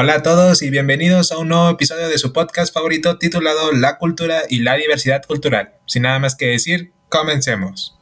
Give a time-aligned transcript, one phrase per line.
[0.00, 3.98] Hola a todos y bienvenidos a un nuevo episodio de su podcast favorito titulado La
[3.98, 5.72] cultura y la diversidad cultural.
[5.88, 7.98] Sin nada más que decir, comencemos.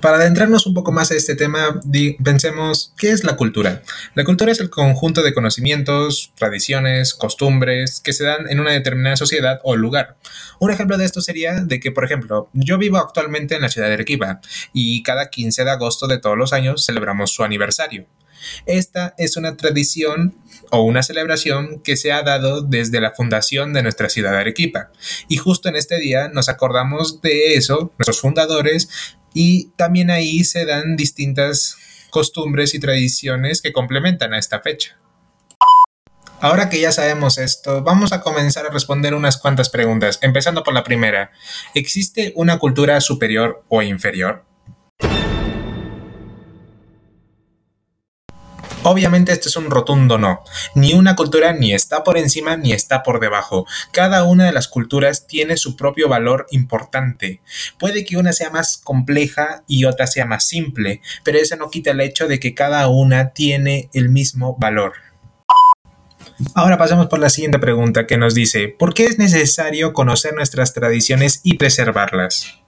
[0.00, 1.80] Para adentrarnos un poco más a este tema,
[2.24, 3.82] pensemos, ¿qué es la cultura?
[4.16, 9.14] La cultura es el conjunto de conocimientos, tradiciones, costumbres que se dan en una determinada
[9.14, 10.16] sociedad o lugar.
[10.58, 13.86] Un ejemplo de esto sería de que, por ejemplo, yo vivo actualmente en la ciudad
[13.86, 14.40] de Arequipa
[14.72, 18.08] y cada 15 de agosto de todos los años celebramos su aniversario.
[18.66, 20.34] Esta es una tradición
[20.70, 24.90] o una celebración que se ha dado desde la fundación de nuestra ciudad de Arequipa.
[25.28, 28.88] Y justo en este día nos acordamos de eso, nuestros fundadores,
[29.34, 31.76] y también ahí se dan distintas
[32.10, 34.96] costumbres y tradiciones que complementan a esta fecha.
[36.40, 40.74] Ahora que ya sabemos esto, vamos a comenzar a responder unas cuantas preguntas, empezando por
[40.74, 41.32] la primera.
[41.74, 44.44] ¿Existe una cultura superior o inferior?
[48.86, 50.44] Obviamente esto es un rotundo no.
[50.74, 53.66] Ni una cultura ni está por encima ni está por debajo.
[53.92, 57.40] Cada una de las culturas tiene su propio valor importante.
[57.78, 61.92] Puede que una sea más compleja y otra sea más simple, pero eso no quita
[61.92, 64.92] el hecho de que cada una tiene el mismo valor.
[66.54, 70.74] Ahora pasamos por la siguiente pregunta que nos dice, ¿por qué es necesario conocer nuestras
[70.74, 72.60] tradiciones y preservarlas?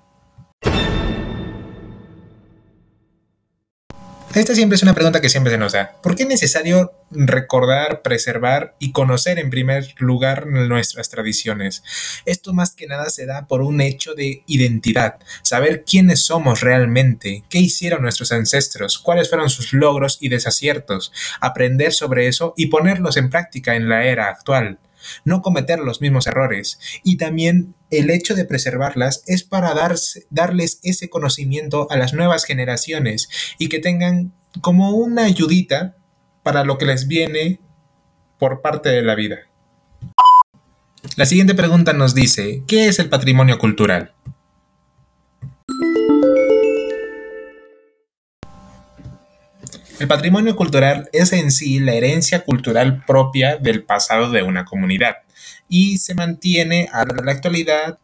[4.37, 5.97] Esta siempre es una pregunta que siempre se nos da.
[6.03, 11.83] ¿Por qué es necesario recordar, preservar y conocer en primer lugar nuestras tradiciones?
[12.27, 17.45] Esto más que nada se da por un hecho de identidad, saber quiénes somos realmente,
[17.49, 23.17] qué hicieron nuestros ancestros, cuáles fueron sus logros y desaciertos, aprender sobre eso y ponerlos
[23.17, 24.79] en práctica en la era actual
[25.25, 26.79] no cometer los mismos errores.
[27.03, 29.75] Y también el hecho de preservarlas es para
[30.31, 33.29] darles ese conocimiento a las nuevas generaciones
[33.59, 35.97] y que tengan como una ayudita
[36.43, 37.61] para lo que les viene
[38.39, 39.39] por parte de la vida.
[41.17, 44.13] La siguiente pregunta nos dice, ¿qué es el patrimonio cultural?
[49.99, 55.17] El patrimonio cultural es en sí la herencia cultural propia del pasado de una comunidad
[55.71, 57.99] y se mantiene a la actualidad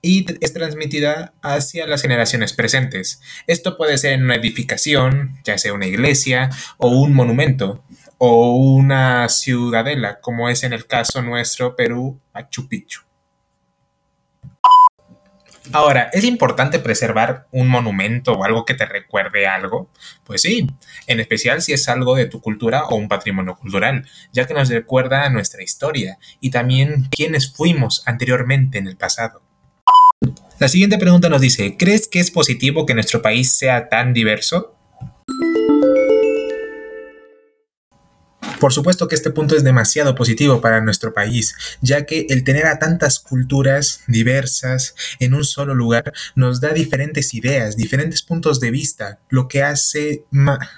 [0.00, 3.20] y es transmitida hacia las generaciones presentes.
[3.48, 7.82] Esto puede ser en una edificación, ya sea una iglesia o un monumento
[8.18, 13.00] o una ciudadela, como es en el caso nuestro Perú, Machu Picchu.
[15.72, 19.90] Ahora, ¿es importante preservar un monumento o algo que te recuerde algo?
[20.24, 20.66] Pues sí,
[21.06, 24.68] en especial si es algo de tu cultura o un patrimonio cultural, ya que nos
[24.68, 29.42] recuerda nuestra historia y también quiénes fuimos anteriormente en el pasado.
[30.58, 34.75] La siguiente pregunta nos dice, ¿crees que es positivo que nuestro país sea tan diverso?
[38.58, 42.66] Por supuesto que este punto es demasiado positivo para nuestro país, ya que el tener
[42.66, 48.70] a tantas culturas diversas en un solo lugar nos da diferentes ideas, diferentes puntos de
[48.70, 50.24] vista, lo que hace,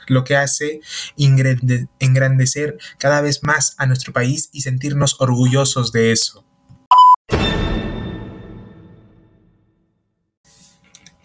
[0.09, 0.81] lo que hace
[2.01, 6.48] engrandecer cada vez más a nuestro país y sentirnos orgullosos de eso.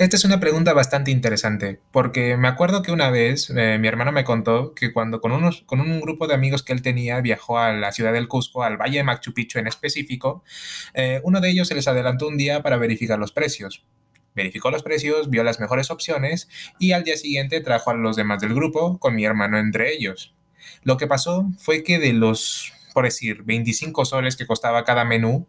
[0.04, 4.12] Esta es una pregunta bastante interesante, porque me acuerdo que una vez eh, mi hermano
[4.12, 7.58] me contó que cuando con, unos, con un grupo de amigos que él tenía viajó
[7.58, 10.44] a la ciudad del Cusco, al Valle de Machu Picchu en específico,
[10.94, 13.86] eh, uno de ellos se les adelantó un día para verificar los precios.
[14.36, 16.50] Verificó los precios, vio las mejores opciones
[16.80, 20.36] y al día siguiente trajo a los demás del grupo, con mi hermano entre ellos.
[20.84, 25.48] Lo que pasó fue que de los, por decir, 25 soles que costaba cada menú,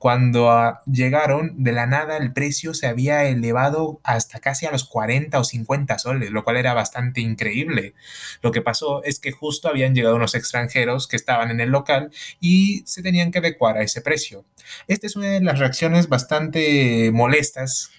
[0.00, 4.84] cuando ah, llegaron, de la nada el precio se había elevado hasta casi a los
[4.84, 7.92] 40 o 50 soles, lo cual era bastante increíble.
[8.40, 12.10] Lo que pasó es que justo habían llegado unos extranjeros que estaban en el local
[12.40, 14.46] y se tenían que adecuar a ese precio.
[14.88, 17.90] Esta es una de las reacciones bastante molestas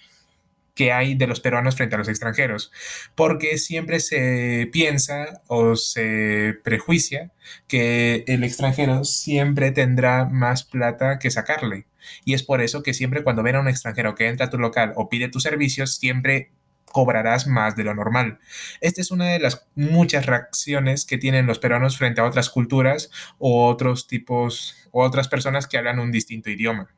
[0.82, 2.72] que hay de los peruanos frente a los extranjeros,
[3.14, 7.30] porque siempre se piensa o se prejuicia
[7.68, 11.86] que el extranjero siempre tendrá más plata que sacarle.
[12.26, 14.58] Y es por eso que siempre cuando ven a un extranjero que entra a tu
[14.58, 16.50] local o pide tus servicios, siempre
[16.86, 18.40] cobrarás más de lo normal.
[18.82, 23.12] Esta es una de las muchas reacciones que tienen los peruanos frente a otras culturas
[23.38, 26.90] o otros tipos o otras personas que hablan un distinto idioma.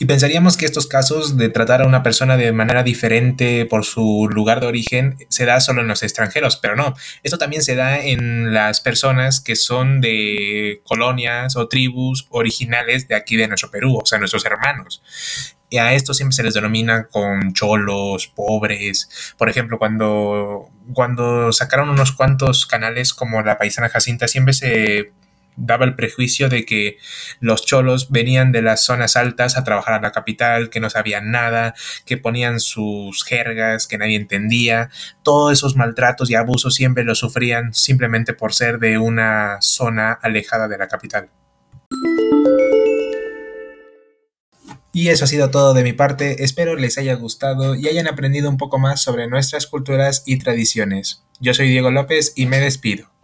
[0.00, 4.28] Y pensaríamos que estos casos de tratar a una persona de manera diferente por su
[4.30, 6.94] lugar de origen se da solo en los extranjeros, pero no.
[7.24, 13.16] Esto también se da en las personas que son de colonias o tribus originales de
[13.16, 15.02] aquí de nuestro Perú, o sea, nuestros hermanos.
[15.68, 19.34] Y a esto siempre se les denomina con cholos, pobres.
[19.36, 25.10] Por ejemplo, cuando, cuando sacaron unos cuantos canales como La Paisana Jacinta, siempre se
[25.58, 26.98] daba el prejuicio de que
[27.40, 31.30] los cholos venían de las zonas altas a trabajar a la capital, que no sabían
[31.30, 31.74] nada,
[32.06, 34.90] que ponían sus jergas, que nadie entendía.
[35.22, 40.68] Todos esos maltratos y abusos siempre los sufrían simplemente por ser de una zona alejada
[40.68, 41.30] de la capital.
[44.92, 48.48] Y eso ha sido todo de mi parte, espero les haya gustado y hayan aprendido
[48.48, 51.22] un poco más sobre nuestras culturas y tradiciones.
[51.40, 53.17] Yo soy Diego López y me despido.